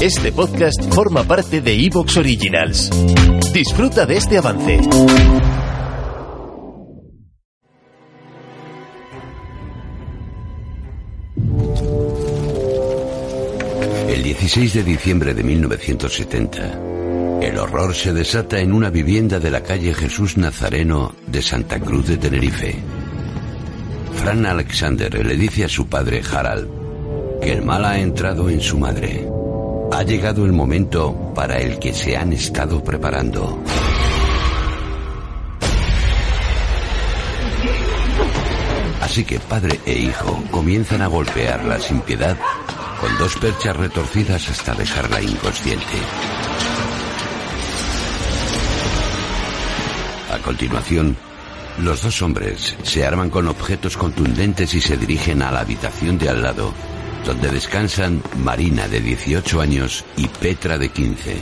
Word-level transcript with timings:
Este 0.00 0.32
podcast 0.32 0.82
forma 0.94 1.24
parte 1.24 1.60
de 1.60 1.74
Evox 1.74 2.16
Originals. 2.16 2.88
Disfruta 3.52 4.06
de 4.06 4.16
este 4.16 4.38
avance. 4.38 4.80
El 14.08 14.22
16 14.22 14.72
de 14.72 14.84
diciembre 14.84 15.34
de 15.34 15.42
1970, 15.42 17.40
el 17.42 17.58
horror 17.58 17.94
se 17.94 18.14
desata 18.14 18.58
en 18.58 18.72
una 18.72 18.88
vivienda 18.88 19.38
de 19.38 19.50
la 19.50 19.62
calle 19.62 19.92
Jesús 19.92 20.38
Nazareno 20.38 21.14
de 21.26 21.42
Santa 21.42 21.78
Cruz 21.78 22.08
de 22.08 22.16
Tenerife. 22.16 22.74
Fran 24.14 24.46
Alexander 24.46 25.26
le 25.26 25.36
dice 25.36 25.66
a 25.66 25.68
su 25.68 25.88
padre 25.88 26.22
Harald 26.32 26.70
que 27.42 27.52
el 27.52 27.62
mal 27.62 27.84
ha 27.84 27.98
entrado 27.98 28.48
en 28.48 28.62
su 28.62 28.78
madre. 28.78 29.29
Ha 29.92 30.02
llegado 30.02 30.44
el 30.44 30.52
momento 30.52 31.32
para 31.34 31.58
el 31.58 31.78
que 31.78 31.92
se 31.92 32.16
han 32.16 32.32
estado 32.32 32.82
preparando. 32.82 33.62
Así 39.00 39.24
que 39.24 39.40
padre 39.40 39.80
e 39.84 39.92
hijo 39.92 40.42
comienzan 40.50 41.02
a 41.02 41.08
golpearla 41.08 41.80
sin 41.80 42.00
piedad 42.00 42.36
con 43.00 43.18
dos 43.18 43.36
perchas 43.36 43.76
retorcidas 43.76 44.48
hasta 44.48 44.74
dejarla 44.74 45.20
inconsciente. 45.22 45.96
A 50.32 50.38
continuación, 50.38 51.16
los 51.78 52.02
dos 52.02 52.22
hombres 52.22 52.76
se 52.82 53.04
arman 53.04 53.30
con 53.30 53.48
objetos 53.48 53.96
contundentes 53.96 54.74
y 54.74 54.80
se 54.80 54.96
dirigen 54.96 55.42
a 55.42 55.50
la 55.50 55.60
habitación 55.60 56.18
de 56.18 56.28
al 56.28 56.42
lado, 56.42 56.72
donde 57.24 57.50
descansan 57.50 58.22
Marina 58.42 58.88
de 58.88 59.00
18 59.00 59.60
años 59.60 60.04
y 60.16 60.26
Petra 60.26 60.78
de 60.78 60.88
15. 60.88 61.36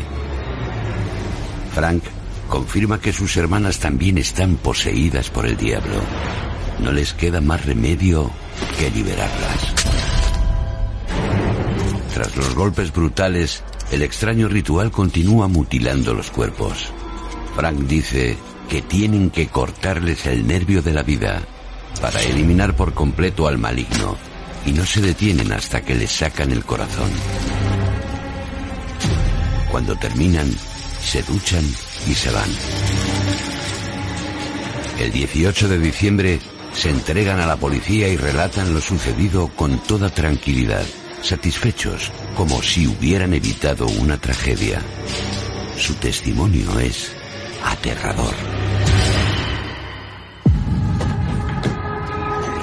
Frank 1.75 2.03
confirma 2.48 3.01
que 3.01 3.12
sus 3.12 3.37
hermanas 3.37 3.79
también 3.79 4.19
están 4.19 4.56
poseídas 4.56 5.31
por 5.31 5.47
el 5.47 5.56
diablo. 5.56 6.01
No 6.81 6.93
les 6.93 7.12
queda 7.12 7.41
más 7.41 7.65
remedio 7.65 8.31
que 8.79 8.91
liberarlas. 8.91 9.75
Tras 12.15 12.37
los 12.37 12.55
golpes 12.55 12.93
brutales, 12.93 13.62
el 13.93 14.03
extraño 14.03 14.49
ritual 14.49 14.91
continúa 14.91 15.47
mutilando 15.47 16.15
los 16.15 16.31
cuerpos. 16.31 16.91
Frank 17.55 17.79
dice 17.81 18.37
que 18.69 18.83
tienen 18.83 19.31
que 19.31 19.49
cortarles 19.49 20.27
el 20.27 20.47
nervio 20.47 20.83
de 20.83 20.93
la 20.93 21.03
vida 21.03 21.43
para 22.01 22.21
eliminar 22.23 22.77
por 22.77 22.95
completo 22.95 23.47
al 23.47 23.59
maligno 23.59 24.28
y 24.69 24.73
no 24.73 24.85
se 24.85 25.01
detienen 25.01 25.51
hasta 25.53 25.81
que 25.81 25.95
les 25.95 26.11
sacan 26.11 26.53
el 26.53 26.63
corazón. 26.63 27.11
Cuando 29.71 29.97
terminan, 29.97 30.51
se 31.03 31.23
duchan 31.23 31.65
y 32.07 32.13
se 32.13 32.31
van. 32.31 32.51
El 35.01 35.11
18 35.11 35.69
de 35.69 35.78
diciembre 35.78 36.41
se 36.75 36.91
entregan 36.91 37.41
a 37.41 37.47
la 37.47 37.57
policía 37.57 38.09
y 38.09 38.19
relatan 38.19 38.75
lo 38.75 38.83
sucedido 38.83 39.49
con 39.49 39.78
toda 39.78 40.11
tranquilidad, 40.11 40.84
satisfechos 41.23 42.12
como 42.37 42.62
si 42.62 42.87
hubieran 42.87 43.33
evitado 43.33 43.87
una 43.87 44.19
tragedia. 44.19 44.83
Su 45.78 45.95
testimonio 45.95 46.78
es 46.78 47.12
aterrador. 47.65 48.58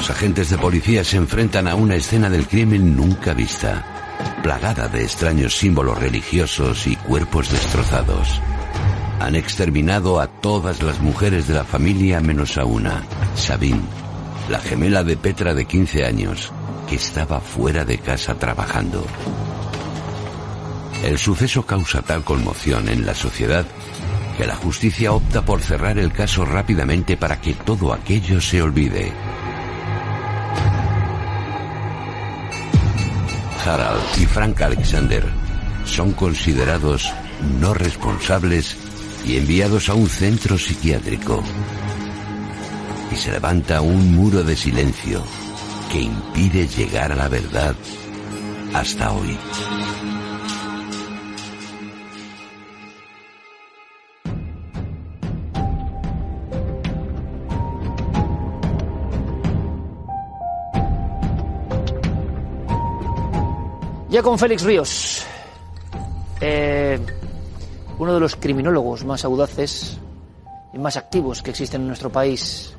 Los 0.05 0.17
agentes 0.17 0.51
de 0.51 0.59
policía 0.59 1.03
se 1.03 1.17
enfrentan 1.17 1.67
a 1.67 1.73
una 1.73 1.95
escena 1.95 2.29
del 2.29 2.47
crimen 2.47 2.95
nunca 2.95 3.33
vista, 3.33 3.83
plagada 4.43 4.87
de 4.87 5.01
extraños 5.01 5.57
símbolos 5.57 5.97
religiosos 5.97 6.85
y 6.85 6.95
cuerpos 6.95 7.51
destrozados. 7.51 8.39
Han 9.19 9.33
exterminado 9.33 10.19
a 10.19 10.27
todas 10.27 10.83
las 10.83 10.99
mujeres 10.99 11.47
de 11.47 11.55
la 11.55 11.63
familia 11.63 12.21
menos 12.21 12.59
a 12.59 12.65
una, 12.65 13.03
Sabine, 13.33 13.81
la 14.47 14.59
gemela 14.59 15.03
de 15.03 15.17
Petra 15.17 15.55
de 15.55 15.65
15 15.65 16.05
años, 16.05 16.51
que 16.87 16.97
estaba 16.97 17.39
fuera 17.39 17.83
de 17.83 17.97
casa 17.97 18.35
trabajando. 18.35 19.03
El 21.03 21.17
suceso 21.17 21.65
causa 21.65 22.03
tal 22.03 22.23
conmoción 22.23 22.89
en 22.89 23.07
la 23.07 23.15
sociedad 23.15 23.65
que 24.37 24.45
la 24.45 24.55
justicia 24.55 25.13
opta 25.13 25.43
por 25.43 25.61
cerrar 25.61 25.97
el 25.97 26.11
caso 26.11 26.45
rápidamente 26.45 27.17
para 27.17 27.41
que 27.41 27.55
todo 27.55 27.91
aquello 27.91 28.39
se 28.39 28.61
olvide. 28.61 29.11
Harald 33.65 34.21
y 34.21 34.25
Frank 34.25 34.61
Alexander 34.61 35.23
son 35.85 36.11
considerados 36.11 37.11
no 37.59 37.73
responsables 37.73 38.77
y 39.25 39.37
enviados 39.37 39.89
a 39.89 39.95
un 39.95 40.07
centro 40.07 40.57
psiquiátrico. 40.57 41.43
Y 43.11 43.15
se 43.15 43.31
levanta 43.31 43.81
un 43.81 44.13
muro 44.13 44.43
de 44.43 44.55
silencio 44.55 45.23
que 45.91 46.01
impide 46.01 46.67
llegar 46.67 47.11
a 47.11 47.15
la 47.15 47.27
verdad 47.27 47.75
hasta 48.73 49.11
hoy. 49.11 49.37
Ya 64.15 64.23
con 64.23 64.39
Félix 64.39 64.63
Ríos, 64.63 65.25
eh, 66.39 66.97
uno 67.99 68.13
de 68.13 68.19
los 68.21 68.37
criminólogos 68.37 69.03
más 69.03 69.25
audaces 69.25 69.97
y 70.73 70.77
más 70.77 70.95
activos 70.95 71.41
que 71.41 71.49
existen 71.49 71.81
en 71.81 71.87
nuestro 71.87 72.09
país. 72.09 72.73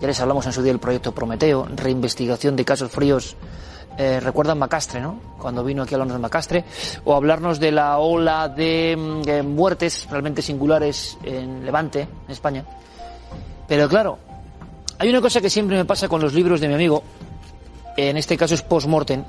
Ya 0.00 0.06
les 0.06 0.20
hablamos 0.20 0.46
en 0.46 0.52
su 0.52 0.62
día 0.62 0.70
del 0.70 0.78
proyecto 0.78 1.12
Prometeo, 1.12 1.66
reinvestigación 1.74 2.54
de 2.54 2.64
casos 2.64 2.92
fríos. 2.92 3.34
Eh, 3.98 4.20
recuerdan 4.20 4.60
Macastre, 4.60 5.00
¿no? 5.00 5.18
Cuando 5.36 5.64
vino 5.64 5.82
aquí 5.82 5.94
a 5.94 5.96
hablarnos 5.96 6.14
de 6.14 6.22
Macastre, 6.22 6.64
o 7.04 7.16
hablarnos 7.16 7.58
de 7.58 7.72
la 7.72 7.98
ola 7.98 8.48
de, 8.48 8.96
mm, 8.96 9.22
de 9.22 9.42
muertes 9.42 10.06
realmente 10.08 10.42
singulares 10.42 11.18
en 11.24 11.66
Levante, 11.66 12.02
en 12.02 12.30
España. 12.30 12.64
Pero 13.66 13.88
claro, 13.88 14.16
hay 14.96 15.08
una 15.08 15.20
cosa 15.20 15.40
que 15.40 15.50
siempre 15.50 15.76
me 15.76 15.84
pasa 15.84 16.06
con 16.06 16.22
los 16.22 16.34
libros 16.34 16.60
de 16.60 16.68
mi 16.68 16.74
amigo, 16.74 17.02
en 17.96 18.16
este 18.16 18.36
caso 18.36 18.54
es 18.54 18.62
post-mortem, 18.62 19.24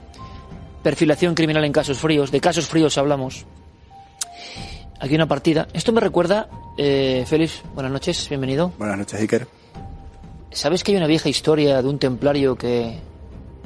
perfilación 0.84 1.36
criminal 1.36 1.64
en 1.66 1.72
casos 1.72 1.98
fríos, 1.98 2.32
de 2.32 2.42
casos 2.42 2.68
fríos 2.68 2.98
hablamos. 2.98 3.46
Aquí 5.00 5.16
una 5.16 5.28
partida. 5.28 5.68
Esto 5.74 5.94
me 5.94 6.02
recuerda, 6.02 6.50
eh, 6.78 7.24
Félix, 7.26 7.62
buenas 7.74 7.92
noches, 7.92 8.28
bienvenido. 8.28 8.74
Buenas 8.78 8.98
noches, 8.98 9.20
Iker. 9.20 9.48
¿Sabes 10.52 10.84
que 10.84 10.92
hay 10.92 10.98
una 10.98 11.08
vieja 11.08 11.30
historia 11.30 11.82
de 11.82 11.88
un 11.88 12.00
templario 12.00 12.56
que, 12.56 13.00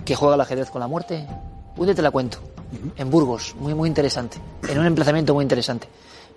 que 0.06 0.16
juega 0.16 0.35
al 0.35 0.41
ajedrez 0.41 0.69
con 0.69 0.81
la 0.81 0.88
muerte? 0.88 1.25
Un 1.78 1.94
te 1.94 2.01
la 2.01 2.12
cuento. 2.12 2.40
En 2.97 3.09
Burgos, 3.09 3.56
muy, 3.59 3.74
muy 3.74 3.88
interesante. 3.88 4.38
En 4.68 4.80
un 4.80 4.86
emplazamiento 4.86 5.33
muy 5.33 5.44
interesante. 5.44 5.88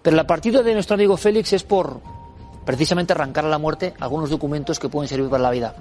Pero 0.02 0.16
la 0.16 0.26
partida 0.26 0.62
de 0.62 0.72
nuestro 0.72 0.94
amigo 0.94 1.16
Félix 1.16 1.52
es 1.52 1.62
por 1.62 2.00
precisamente 2.64 3.12
arrancar 3.12 3.44
a 3.44 3.48
la 3.48 3.58
muerte 3.58 3.94
algunos 4.00 4.30
documentos 4.30 4.78
que 4.78 4.88
pueden 4.88 5.08
servir 5.08 5.28
para 5.28 5.42
la 5.42 5.50
vida. 5.50 5.74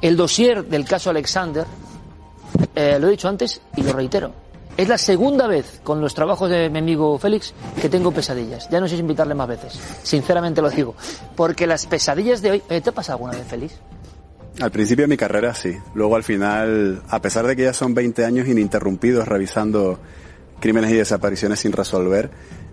El 0.00 0.16
dossier 0.16 0.64
del 0.64 0.84
caso 0.84 1.10
Alexander, 1.10 1.66
eh, 2.74 2.98
lo 3.00 3.08
he 3.08 3.12
dicho 3.12 3.28
antes 3.28 3.60
y 3.76 3.82
lo 3.82 3.92
reitero. 3.92 4.32
Es 4.76 4.88
la 4.88 4.98
segunda 4.98 5.46
vez 5.46 5.80
con 5.84 6.00
los 6.00 6.14
trabajos 6.14 6.50
de 6.50 6.68
mi 6.68 6.80
amigo 6.80 7.16
Félix 7.18 7.54
que 7.80 7.88
tengo 7.88 8.10
pesadillas. 8.10 8.68
Ya 8.70 8.80
no 8.80 8.88
sé 8.88 8.96
si 8.96 9.00
invitarle 9.02 9.34
más 9.34 9.46
veces. 9.46 9.78
Sinceramente 10.02 10.60
lo 10.60 10.68
digo. 10.68 10.96
Porque 11.36 11.66
las 11.66 11.86
pesadillas 11.86 12.42
de 12.42 12.50
hoy... 12.50 12.62
eh, 12.68 12.80
¿Te 12.80 12.90
ha 12.90 12.92
pasado 12.92 13.16
alguna 13.18 13.38
vez, 13.38 13.46
Félix? 13.46 13.74
Al 14.60 14.72
principio 14.72 15.04
de 15.04 15.08
mi 15.08 15.16
carrera 15.16 15.54
sí. 15.54 15.76
Luego 15.94 16.16
al 16.16 16.24
final, 16.24 17.02
a 17.08 17.22
pesar 17.22 17.46
de 17.46 17.54
que 17.54 17.62
ya 17.62 17.72
son 17.72 17.94
20 17.94 18.24
años 18.24 18.48
ininterrumpidos 18.48 19.28
revisando 19.28 20.00
crímenes 20.60 20.90
y 20.90 20.94
desapariciones 20.94 21.60
sin 21.60 21.72
resolver, 21.72 22.30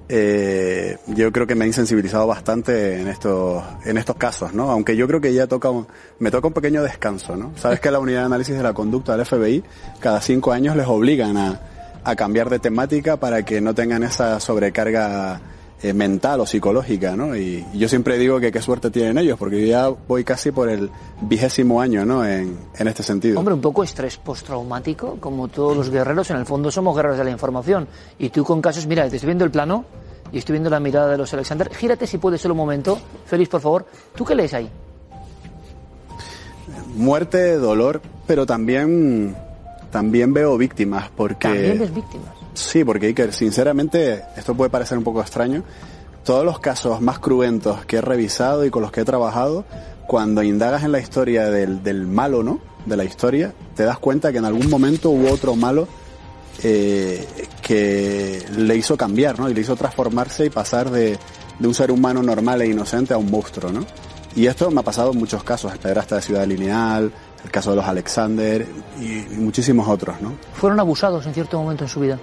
eh, 0.10 0.98
yo 1.08 1.32
creo 1.32 1.48
que 1.48 1.56
me 1.56 1.66
he 1.66 1.68
insensibilizado 1.68 2.28
bastante 2.28 3.00
en 3.00 3.08
estos, 3.08 3.64
en 3.86 3.98
estos 3.98 4.16
casos, 4.18 4.54
¿no? 4.54 4.70
Aunque 4.72 4.96
yo 4.96 5.08
creo 5.08 5.22
que 5.22 5.34
ya 5.34 5.48
toca, 5.48 5.70
un- 5.70 5.88
me 6.20 6.32
toca 6.32 6.48
un 6.48 6.54
pequeño 6.54 6.84
descanso, 6.84 7.36
¿no? 7.38 7.52
Sabes 7.58 7.80
que 7.80 7.92
la 7.92 8.00
unidad 8.00 8.20
de 8.22 8.26
análisis 8.26 8.56
de 8.56 8.64
la 8.64 8.74
conducta 8.74 9.16
del 9.16 9.26
FBI 9.26 9.64
cada 10.00 10.22
cinco 10.22 10.52
años 10.52 10.76
les 10.76 10.88
obligan 10.88 11.38
a 11.38 12.16
cambiar 12.16 12.50
de 12.50 12.60
temática 12.60 13.18
para 13.18 13.44
que 13.46 13.62
no 13.62 13.74
tengan 13.76 14.04
esa 14.04 14.40
sobrecarga 14.40 15.40
eh, 15.84 15.94
mental 15.94 16.42
o 16.42 16.46
psicológica, 16.46 17.16
¿no? 17.16 17.36
Y, 17.36 17.66
yo 17.74 17.90
siempre 17.90 18.18
digo 18.18 18.40
que 18.40 18.52
qué 18.52 18.62
suerte 18.62 18.92
tienen 18.92 19.18
ellos, 19.18 19.38
porque 19.38 19.62
yo 19.62 19.68
ya 19.68 19.88
voy 19.88 20.24
casi 20.24 20.52
por 20.52 20.70
el 20.70 20.90
vigésimo 21.22 21.82
año, 21.82 22.06
¿no? 22.06 22.26
En, 22.26 22.58
en 22.78 22.88
este 22.88 23.02
sentido. 23.04 23.40
Hombre, 23.40 23.54
un 23.54 23.62
poco 23.62 23.84
estrés 23.84 24.18
postraumático, 24.18 25.18
como 25.20 25.48
todos 25.48 25.76
los 25.76 25.90
guerreros, 25.90 26.30
en 26.30 26.38
el 26.38 26.46
fondo 26.46 26.70
somos 26.70 26.96
guerreros 26.96 27.18
de 27.18 27.24
la 27.24 27.32
información. 27.32 27.88
Y 28.20 28.30
tú 28.30 28.44
con 28.44 28.62
casos, 28.62 28.86
mira, 28.86 29.10
te 29.10 29.16
estoy 29.16 29.28
viendo 29.28 29.46
el 29.46 29.52
plano 29.52 29.86
y 30.32 30.38
estoy 30.38 30.54
viendo 30.54 30.70
la 30.70 30.80
mirada 30.80 31.10
de 31.12 31.18
los 31.18 31.34
Alexander. 31.34 31.74
Gírate 31.74 32.08
si 32.08 32.18
puedes 32.18 32.42
solo 32.42 32.54
un 32.54 32.60
momento. 32.60 33.00
Félix, 33.26 33.50
por 33.50 33.62
favor. 33.62 33.86
¿Tú 34.16 34.24
qué 34.24 34.36
lees 34.36 34.54
ahí? 34.54 34.70
Muerte, 36.96 37.58
dolor, 37.58 38.02
pero 38.28 38.46
también, 38.46 39.36
también 39.92 40.34
veo 40.34 40.58
víctimas, 40.58 41.10
porque... 41.16 41.48
También 41.48 41.80
ves 41.80 41.94
víctimas. 41.94 42.41
Sí, 42.72 42.86
porque 42.86 43.08
Iker, 43.08 43.34
sinceramente, 43.34 44.24
esto 44.38 44.56
puede 44.56 44.70
parecer 44.70 44.98
un 44.98 45.04
poco 45.04 45.20
extraño. 45.20 45.62
Todos 46.24 46.46
los 46.46 46.60
casos 46.60 47.02
más 47.02 47.20
cruentos 47.20 47.86
que 47.86 47.98
he 47.98 48.02
revisado 48.02 48.64
y 48.64 48.70
con 48.70 48.82
los 48.82 48.94
que 48.94 49.02
he 49.02 49.04
trabajado, 49.04 49.66
cuando 50.08 50.42
indagas 50.42 50.86
en 50.86 50.94
la 50.94 51.00
historia 51.00 51.50
del, 51.50 51.84
del 51.84 52.08
malo, 52.08 52.44
¿no? 52.44 52.62
De 52.86 52.96
la 52.96 53.04
historia, 53.04 53.54
te 53.76 53.84
das 53.84 54.00
cuenta 54.00 54.32
que 54.32 54.38
en 54.38 54.46
algún 54.46 54.70
momento 54.70 55.10
hubo 55.10 55.34
otro 55.34 55.58
malo 55.58 55.86
eh, 56.64 57.28
que 57.62 58.42
le 58.56 58.78
hizo 58.78 58.96
cambiar, 58.96 59.38
¿no? 59.38 59.50
Y 59.50 59.54
le 59.54 59.60
hizo 59.60 59.76
transformarse 59.76 60.46
y 60.46 60.50
pasar 60.50 60.92
de, 60.92 61.20
de, 61.60 61.68
un 61.68 61.74
ser 61.74 61.92
humano 61.92 62.24
normal 62.24 62.62
e 62.62 62.68
inocente 62.68 63.14
a 63.14 63.18
un 63.18 63.30
monstruo, 63.30 63.70
¿no? 63.74 63.86
Y 64.34 64.46
esto 64.46 64.72
me 64.72 64.80
ha 64.80 64.84
pasado 64.84 65.12
en 65.12 65.18
muchos 65.18 65.44
casos, 65.44 65.74
el 65.74 65.80
pederasta 65.80 66.16
de 66.16 66.22
Ciudad 66.22 66.48
Lineal, 66.48 67.12
el 67.44 67.52
caso 67.52 67.72
de 67.72 67.76
los 67.76 67.86
Alexander 67.86 68.66
y 68.98 69.26
muchísimos 69.36 69.90
otros, 69.90 70.22
¿no? 70.22 70.36
¿Fueron 70.54 70.80
abusados 70.80 71.26
en 71.26 71.34
cierto 71.34 71.62
momento 71.62 71.84
en 71.84 71.90
su 71.90 72.00
vida? 72.00 72.18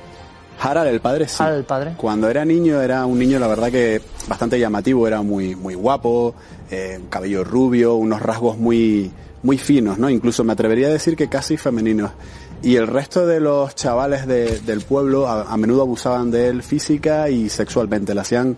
Harald, 0.61 0.89
el 0.89 1.01
padre, 1.01 1.29
sí. 1.29 1.43
Harald, 1.43 1.59
el 1.59 1.65
padre. 1.65 1.95
Cuando 1.97 2.29
era 2.29 2.45
niño, 2.45 2.81
era 2.81 3.07
un 3.07 3.19
niño, 3.19 3.39
la 3.39 3.47
verdad 3.47 3.71
que 3.71 4.01
bastante 4.29 4.59
llamativo, 4.59 5.07
era 5.07 5.23
muy, 5.23 5.55
muy 5.55 5.75
guapo, 5.75 6.35
eh, 6.71 7.01
cabello 7.11 7.45
rubio, 7.45 7.95
unos 7.95 8.21
rasgos 8.21 8.59
muy, 8.59 9.11
muy 9.43 9.59
finos, 9.59 9.99
¿no? 9.99 10.11
Incluso 10.11 10.45
me 10.45 10.53
atrevería 10.53 10.89
a 10.89 10.91
decir 10.91 11.17
que 11.17 11.29
casi 11.29 11.57
femeninos. 11.57 12.11
Y 12.63 12.77
el 12.77 12.89
resto 12.89 13.27
de 13.27 13.39
los 13.39 13.75
chavales 13.77 14.27
de, 14.27 14.59
del 14.61 14.81
pueblo 14.81 15.29
a, 15.29 15.43
a, 15.43 15.57
menudo 15.57 15.83
abusaban 15.83 16.31
de 16.31 16.49
él 16.49 16.63
física 16.63 17.31
y 17.31 17.49
sexualmente, 17.49 18.15
le 18.15 18.21
hacían 18.21 18.57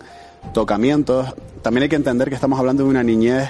tocamientos. 0.53 1.35
También 1.61 1.83
hay 1.83 1.89
que 1.89 1.95
entender 1.97 2.29
que 2.29 2.35
estamos 2.35 2.59
hablando 2.59 2.83
de 2.83 2.89
una 2.89 3.03
niñez 3.03 3.49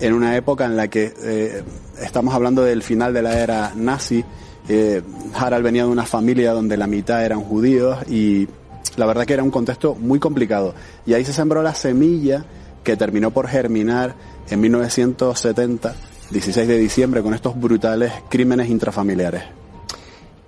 en 0.00 0.12
una 0.12 0.36
época 0.36 0.66
en 0.66 0.76
la 0.76 0.88
que 0.88 1.14
eh, 1.22 1.62
estamos 2.00 2.34
hablando 2.34 2.62
del 2.62 2.82
final 2.82 3.14
de 3.14 3.22
la 3.22 3.38
era 3.40 3.72
nazi. 3.74 4.24
Eh, 4.68 5.02
Harald 5.34 5.64
venía 5.64 5.84
de 5.84 5.90
una 5.90 6.06
familia 6.06 6.52
donde 6.52 6.76
la 6.76 6.86
mitad 6.86 7.24
eran 7.24 7.40
judíos 7.40 7.98
y 8.08 8.48
la 8.96 9.06
verdad 9.06 9.24
que 9.24 9.34
era 9.34 9.42
un 9.42 9.50
contexto 9.50 9.94
muy 9.94 10.18
complicado. 10.18 10.74
Y 11.04 11.14
ahí 11.14 11.24
se 11.24 11.32
sembró 11.32 11.62
la 11.62 11.74
semilla 11.74 12.44
que 12.82 12.96
terminó 12.96 13.30
por 13.30 13.48
germinar 13.48 14.14
en 14.48 14.60
1970, 14.60 15.94
16 16.30 16.68
de 16.68 16.78
diciembre, 16.78 17.22
con 17.22 17.34
estos 17.34 17.58
brutales 17.58 18.12
crímenes 18.28 18.68
intrafamiliares. 18.68 19.42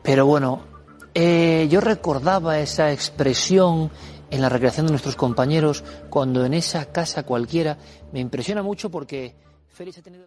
Pero 0.03 0.27
bueno, 0.27 0.63
eh, 1.15 1.67
yo 1.71 1.81
recordaba 1.81 2.61
esa 2.61 2.93
expresión 2.93 3.91
en 4.31 4.41
la 4.41 4.49
recreación 4.49 4.87
de 4.87 4.93
nuestros 4.93 5.17
compañeros 5.17 5.85
cuando 6.11 6.45
en 6.45 6.55
esa 6.55 6.87
casa 6.87 7.25
cualquiera 7.25 7.79
me 8.13 8.21
impresiona 8.21 8.63
mucho 8.63 8.91
porque 8.91 9.35
Félix 9.69 9.99
ha 9.99 10.03
tenido... 10.03 10.27